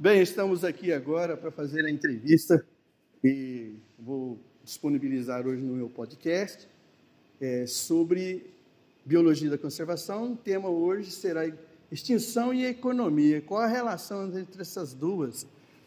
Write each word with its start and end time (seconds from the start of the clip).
Bem, 0.00 0.22
estamos 0.22 0.64
aqui 0.64 0.92
agora 0.92 1.36
para 1.36 1.50
fazer 1.50 1.84
a 1.84 1.90
entrevista 1.90 2.64
e 3.24 3.74
vou 3.98 4.38
disponibilizar 4.62 5.44
hoje 5.44 5.60
no 5.60 5.74
meu 5.74 5.90
podcast 5.90 6.68
é, 7.40 7.66
sobre 7.66 8.48
biologia 9.04 9.50
da 9.50 9.58
conservação. 9.58 10.34
O 10.34 10.36
tema 10.36 10.68
hoje 10.68 11.10
será 11.10 11.42
extinção 11.90 12.54
e 12.54 12.64
economia. 12.64 13.42
Qual 13.42 13.60
a 13.60 13.66
relação 13.66 14.26
entre 14.38 14.62
essas 14.62 14.94
duas? 14.94 15.44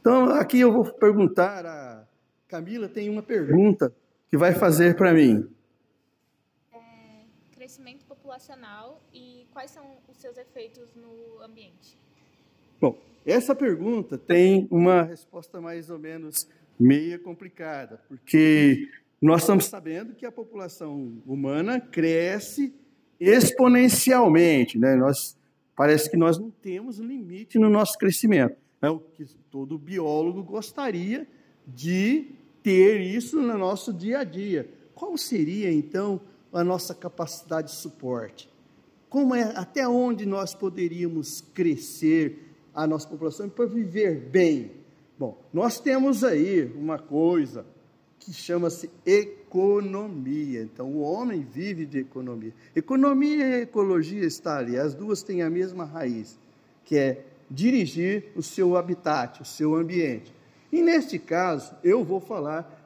Então, 0.00 0.30
aqui 0.30 0.58
eu 0.58 0.72
vou 0.72 0.92
perguntar 0.94 1.64
a 1.64 2.04
Camila 2.48 2.88
tem 2.88 3.08
uma 3.08 3.22
pergunta 3.22 3.94
que 4.28 4.36
vai 4.36 4.52
fazer 4.52 4.96
para 4.96 5.14
mim. 5.14 5.48
É, 6.72 7.24
crescimento 7.52 8.04
populacional 8.04 9.00
e 9.14 9.46
quais 9.52 9.70
são 9.70 9.96
os 10.08 10.16
seus 10.16 10.36
efeitos 10.36 10.92
no 10.96 11.40
ambiente? 11.40 11.96
Essa 13.24 13.54
pergunta 13.54 14.18
tem 14.18 14.66
uma 14.70 15.02
resposta 15.02 15.60
mais 15.60 15.90
ou 15.90 15.98
menos 15.98 16.48
meia 16.78 17.18
complicada, 17.18 18.00
porque 18.08 18.88
nós 19.20 19.42
estamos 19.42 19.66
sabendo 19.66 20.14
que 20.14 20.26
a 20.26 20.32
população 20.32 21.22
humana 21.24 21.80
cresce 21.80 22.74
exponencialmente, 23.20 24.78
né? 24.78 24.96
Nós 24.96 25.36
parece 25.76 26.10
que 26.10 26.16
nós 26.16 26.38
não 26.38 26.50
temos 26.50 26.98
limite 26.98 27.58
no 27.58 27.70
nosso 27.70 27.96
crescimento. 27.96 28.56
É 28.80 28.90
o 28.90 28.98
que 28.98 29.24
todo 29.48 29.78
biólogo 29.78 30.42
gostaria 30.42 31.26
de 31.64 32.32
ter 32.64 33.00
isso 33.00 33.40
no 33.40 33.56
nosso 33.56 33.92
dia 33.92 34.18
a 34.18 34.24
dia. 34.24 34.68
Qual 34.92 35.16
seria 35.16 35.72
então 35.72 36.20
a 36.52 36.64
nossa 36.64 36.92
capacidade 36.92 37.68
de 37.68 37.76
suporte? 37.76 38.50
Como 39.08 39.34
é 39.34 39.56
até 39.56 39.86
onde 39.86 40.26
nós 40.26 40.52
poderíamos 40.54 41.40
crescer 41.54 42.51
a 42.74 42.86
nossa 42.86 43.08
população 43.08 43.48
para 43.48 43.66
viver 43.66 44.16
bem? 44.16 44.72
Bom, 45.18 45.40
nós 45.52 45.78
temos 45.78 46.24
aí 46.24 46.72
uma 46.76 46.98
coisa 46.98 47.64
que 48.18 48.32
chama-se 48.32 48.90
economia. 49.04 50.62
Então, 50.62 50.88
o 50.88 51.00
homem 51.00 51.42
vive 51.42 51.84
de 51.84 51.98
economia. 51.98 52.52
Economia 52.74 53.58
e 53.58 53.62
ecologia 53.62 54.24
está 54.24 54.58
ali, 54.58 54.78
as 54.78 54.94
duas 54.94 55.22
têm 55.22 55.42
a 55.42 55.50
mesma 55.50 55.84
raiz, 55.84 56.38
que 56.84 56.96
é 56.96 57.24
dirigir 57.50 58.32
o 58.34 58.42
seu 58.42 58.76
habitat, 58.76 59.42
o 59.42 59.44
seu 59.44 59.74
ambiente. 59.74 60.32
E 60.72 60.80
neste 60.80 61.18
caso, 61.18 61.74
eu 61.84 62.02
vou 62.02 62.20
falar 62.20 62.81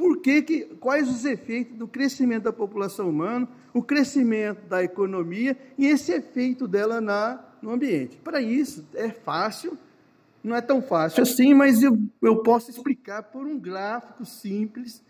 por 0.00 0.16
que, 0.22 0.40
que, 0.40 0.60
quais 0.80 1.10
os 1.10 1.26
efeitos 1.26 1.76
do 1.76 1.86
crescimento 1.86 2.44
da 2.44 2.52
população 2.54 3.10
humana, 3.10 3.46
o 3.74 3.82
crescimento 3.82 4.66
da 4.66 4.82
economia 4.82 5.54
e 5.76 5.86
esse 5.86 6.10
efeito 6.10 6.66
dela 6.66 7.02
na, 7.02 7.44
no 7.60 7.70
ambiente. 7.70 8.16
Para 8.16 8.40
isso, 8.40 8.88
é 8.94 9.10
fácil, 9.10 9.76
não 10.42 10.56
é 10.56 10.62
tão 10.62 10.80
fácil 10.80 11.22
assim, 11.22 11.52
mas 11.52 11.82
eu, 11.82 11.98
eu 12.22 12.42
posso 12.42 12.70
explicar 12.70 13.24
por 13.24 13.44
um 13.44 13.58
gráfico 13.58 14.24
simples 14.24 15.02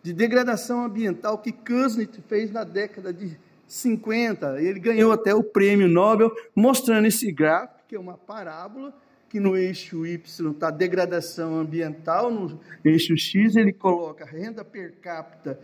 de 0.00 0.12
degradação 0.12 0.84
ambiental 0.84 1.38
que 1.38 1.50
Kuznets 1.50 2.20
fez 2.28 2.52
na 2.52 2.62
década 2.62 3.12
de 3.12 3.36
50. 3.66 4.62
Ele 4.62 4.78
ganhou 4.78 5.10
até 5.10 5.34
o 5.34 5.42
prêmio 5.42 5.88
Nobel 5.88 6.30
mostrando 6.54 7.08
esse 7.08 7.32
gráfico, 7.32 7.80
que 7.88 7.96
é 7.96 7.98
uma 7.98 8.16
parábola, 8.16 8.94
que 9.36 9.40
no 9.40 9.54
eixo 9.54 10.06
Y 10.06 10.50
está 10.50 10.70
degradação 10.70 11.58
ambiental, 11.58 12.30
no 12.30 12.58
eixo 12.82 13.14
X 13.18 13.54
ele 13.54 13.70
coloca 13.70 14.24
renda 14.24 14.64
per 14.64 14.92
capita 14.92 15.60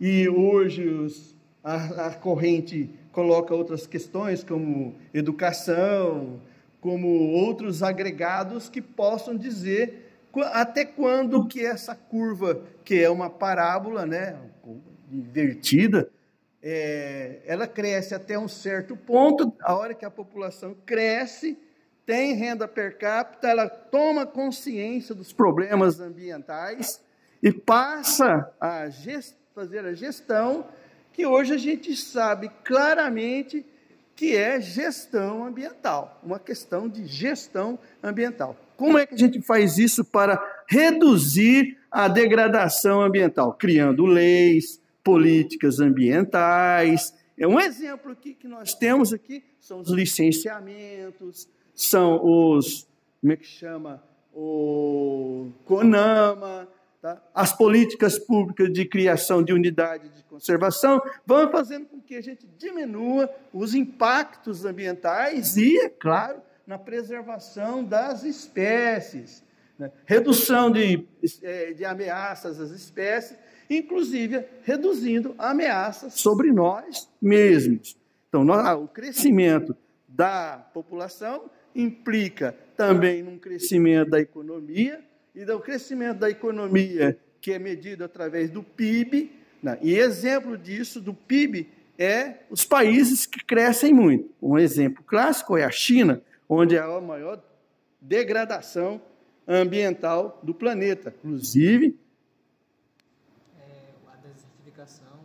e 0.00 0.26
hoje 0.26 0.88
os, 0.88 1.36
a, 1.62 2.06
a 2.06 2.14
corrente 2.14 2.88
coloca 3.12 3.54
outras 3.54 3.86
questões 3.86 4.42
como 4.42 4.94
educação, 5.12 6.40
como 6.80 7.06
outros 7.32 7.82
agregados 7.82 8.70
que 8.70 8.80
possam 8.80 9.36
dizer 9.36 10.10
até 10.46 10.86
quando 10.86 11.46
que 11.46 11.62
essa 11.62 11.94
curva, 11.94 12.62
que 12.82 13.02
é 13.02 13.10
uma 13.10 13.28
parábola, 13.28 14.06
né, 14.06 14.38
invertida, 15.12 16.08
é, 16.62 17.40
ela 17.44 17.66
cresce 17.66 18.14
até 18.14 18.38
um 18.38 18.48
certo 18.48 18.96
ponto, 18.96 19.52
a 19.60 19.74
hora 19.74 19.92
que 19.92 20.06
a 20.06 20.10
população 20.10 20.74
cresce, 20.86 21.58
tem 22.06 22.34
renda 22.34 22.66
per 22.66 22.98
capita, 22.98 23.48
ela 23.48 23.68
toma 23.68 24.26
consciência 24.26 25.14
dos 25.14 25.32
problemas 25.32 26.00
ambientais 26.00 27.00
e 27.42 27.52
passa 27.52 28.52
a 28.60 28.88
fazer 29.54 29.84
a 29.84 29.94
gestão 29.94 30.66
que 31.12 31.26
hoje 31.26 31.54
a 31.54 31.58
gente 31.58 31.94
sabe 31.96 32.50
claramente 32.64 33.64
que 34.14 34.36
é 34.36 34.60
gestão 34.60 35.44
ambiental, 35.44 36.20
uma 36.22 36.38
questão 36.38 36.88
de 36.88 37.06
gestão 37.06 37.78
ambiental. 38.02 38.56
Como 38.76 38.98
é 38.98 39.06
que 39.06 39.14
a 39.14 39.18
gente 39.18 39.40
faz 39.42 39.78
isso 39.78 40.04
para 40.04 40.38
reduzir 40.68 41.78
a 41.90 42.08
degradação 42.08 43.00
ambiental? 43.00 43.54
Criando 43.54 44.04
leis, 44.04 44.80
políticas 45.02 45.80
ambientais. 45.80 47.14
É 47.38 47.46
um 47.46 47.58
exemplo 47.58 48.12
aqui 48.12 48.34
que 48.34 48.46
nós 48.46 48.74
temos 48.74 49.12
aqui 49.12 49.42
são 49.60 49.80
os 49.80 49.90
licenciamentos, 49.90 51.48
são 51.74 52.20
os, 52.24 52.86
como 53.20 53.32
é 53.32 53.36
que 53.36 53.46
chama? 53.46 54.02
O 54.32 55.50
CONAMA, 55.64 56.68
tá? 57.00 57.20
as 57.34 57.52
políticas 57.52 58.18
públicas 58.18 58.72
de 58.72 58.84
criação 58.84 59.42
de 59.42 59.52
unidade 59.52 60.08
de 60.08 60.22
conservação, 60.24 61.02
vão 61.26 61.50
fazendo 61.50 61.86
com 61.86 62.00
que 62.00 62.14
a 62.14 62.20
gente 62.20 62.46
diminua 62.58 63.28
os 63.52 63.74
impactos 63.74 64.64
ambientais 64.64 65.56
e, 65.56 65.78
é 65.78 65.88
claro, 65.88 66.40
na 66.66 66.78
preservação 66.78 67.82
das 67.82 68.22
espécies, 68.22 69.44
né? 69.78 69.90
redução 70.06 70.70
de, 70.70 71.06
é, 71.42 71.72
de 71.72 71.84
ameaças 71.84 72.60
às 72.60 72.70
espécies, 72.70 73.36
inclusive 73.68 74.44
reduzindo 74.62 75.34
ameaças 75.38 76.14
sobre 76.14 76.52
nós 76.52 77.08
mesmos. 77.20 77.96
Então, 78.28 78.44
nós, 78.44 78.78
o 78.78 78.86
crescimento 78.86 79.76
da 80.08 80.58
população 80.72 81.50
implica 81.74 82.54
também 82.76 83.22
num 83.22 83.38
crescimento 83.38 84.10
da 84.10 84.20
economia, 84.20 85.04
e 85.34 85.44
do 85.44 85.60
crescimento 85.60 86.18
da 86.18 86.30
economia, 86.30 87.18
que 87.40 87.52
é 87.52 87.58
medido 87.58 88.04
através 88.04 88.50
do 88.50 88.62
PIB, 88.62 89.30
né? 89.62 89.78
e 89.80 89.94
exemplo 89.94 90.56
disso, 90.56 91.00
do 91.00 91.14
PIB, 91.14 91.68
é 91.98 92.38
os 92.50 92.64
países 92.64 93.26
que 93.26 93.44
crescem 93.44 93.92
muito. 93.92 94.30
Um 94.40 94.58
exemplo 94.58 95.04
clássico 95.04 95.56
é 95.56 95.64
a 95.64 95.70
China, 95.70 96.22
onde 96.48 96.78
há 96.78 96.84
a 96.84 97.00
maior 97.00 97.42
degradação 98.00 99.00
ambiental 99.46 100.40
do 100.42 100.54
planeta. 100.54 101.14
Inclusive. 101.18 101.98
É, 103.58 103.62
a 104.10 104.16
desertificação 104.16 105.20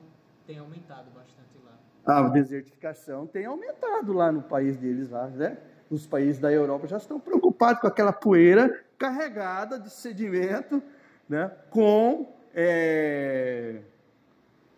tem 0.46 0.58
aumentado 0.58 1.10
bastante 1.12 1.58
lá. 1.64 1.80
A 2.06 2.28
desertificação 2.30 3.26
tem 3.26 3.46
aumentado 3.46 4.12
lá 4.12 4.32
no 4.32 4.42
país 4.42 4.76
deles, 4.76 5.10
lá, 5.10 5.28
né? 5.28 5.58
Os 5.90 6.08
países 6.08 6.40
da 6.40 6.52
Europa 6.52 6.88
já 6.88 6.98
estão 6.98 7.20
preocupados 7.20 7.82
com 7.82 7.88
aquela 7.88 8.14
poeira 8.14 8.84
carregada 8.98 9.80
de 9.80 9.90
sedimento 9.90 10.82
né, 11.28 11.52
com 11.70 12.34
é, 12.54 13.82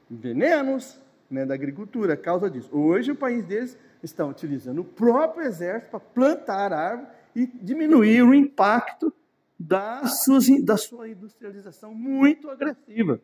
venenos 0.09 0.99
né, 1.29 1.45
da 1.45 1.53
agricultura, 1.53 2.13
a 2.13 2.17
causa 2.17 2.49
disso. 2.49 2.69
Hoje 2.71 3.11
o 3.11 3.15
país 3.15 3.45
deles 3.45 3.77
estão 4.01 4.29
utilizando 4.29 4.79
o 4.79 4.85
próprio 4.85 5.45
exército 5.45 5.91
para 5.91 5.99
plantar 5.99 6.73
árvore 6.73 7.09
e 7.35 7.45
diminuir 7.45 8.23
o 8.23 8.33
impacto 8.33 9.13
da, 9.59 10.05
suas, 10.07 10.47
da 10.63 10.77
sua 10.77 11.09
industrialização 11.09 11.93
muito 11.93 12.49
agressiva. 12.49 13.19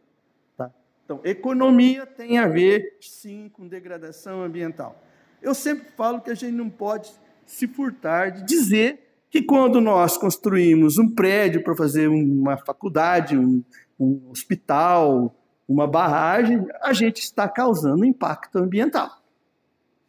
Tá? 0.58 0.72
Então, 1.06 1.22
economia 1.24 2.06
tem 2.06 2.38
a 2.38 2.48
ver, 2.48 2.98
sim, 3.02 3.50
com 3.50 3.68
degradação 3.68 4.44
ambiental. 4.44 5.02
Eu 5.42 5.54
sempre 5.54 5.90
falo 5.92 6.22
que 6.22 6.32
a 6.32 6.36
gente 6.36 6.54
não 6.54 6.70
pode 6.70 7.12
se 7.46 7.68
furtar 7.68 8.32
de 8.32 8.44
dizer 8.44 9.00
que 9.30 9.42
quando 9.42 9.82
nós 9.82 10.18
construímos 10.18 10.98
um 10.98 11.10
prédio 11.10 11.64
para 11.64 11.76
fazer 11.76 12.08
uma 12.08 12.56
faculdade, 12.58 13.38
um, 13.38 13.64
um 14.00 14.30
hospital, 14.30 15.36
uma 15.68 15.88
barragem, 15.88 16.66
a 16.82 16.94
gente 16.94 17.20
está 17.20 17.48
causando 17.48 18.06
impacto 18.06 18.58
ambiental. 18.58 19.10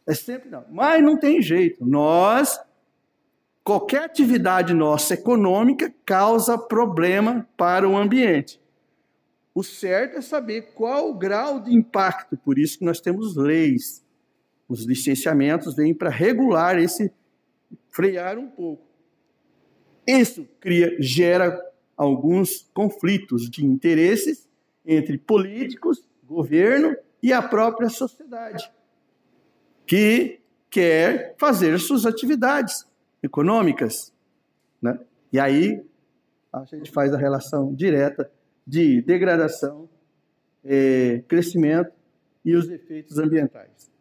É 0.05 0.13
sempre 0.13 0.49
não. 0.49 0.63
Mas 0.69 1.03
não 1.03 1.17
tem 1.17 1.41
jeito. 1.41 1.83
Nós, 1.83 2.59
qualquer 3.63 4.03
atividade 4.03 4.73
nossa 4.73 5.15
econômica 5.15 5.91
causa 6.05 6.57
problema 6.57 7.47
para 7.57 7.89
o 7.89 7.97
ambiente. 7.97 8.61
O 9.55 9.63
certo 9.63 10.17
é 10.17 10.21
saber 10.21 10.73
qual 10.75 11.09
o 11.09 11.15
grau 11.15 11.59
de 11.59 11.73
impacto, 11.73 12.37
por 12.37 12.59
isso 12.59 12.77
que 12.77 12.85
nós 12.85 12.99
temos 12.99 13.35
leis. 13.35 14.03
Os 14.67 14.85
licenciamentos 14.85 15.75
vêm 15.75 15.93
para 15.93 16.09
regular 16.09 16.77
esse 16.77 17.11
frear 17.95 18.37
um 18.37 18.47
pouco. 18.47 18.85
Isso 20.05 20.45
cria, 20.59 20.95
gera 20.99 21.57
alguns 21.95 22.69
conflitos 22.73 23.49
de 23.49 23.65
interesses 23.65 24.47
entre 24.85 25.17
políticos, 25.17 26.05
governo 26.23 26.95
e 27.23 27.31
a 27.31 27.41
própria 27.41 27.87
sociedade, 27.89 28.69
que 29.87 30.41
quer 30.69 31.35
fazer 31.39 31.79
suas 31.79 32.05
atividades 32.05 32.85
econômicas. 33.23 34.13
Né? 34.81 34.99
E 35.31 35.39
aí 35.39 35.81
a 36.51 36.65
gente 36.65 36.91
faz 36.91 37.13
a 37.13 37.17
relação 37.17 37.73
direta 37.73 38.29
de 38.67 39.01
degradação, 39.01 39.87
é, 40.65 41.23
crescimento 41.27 41.93
e 42.43 42.55
os 42.55 42.69
efeitos 42.69 43.17
ambientais. 43.17 43.94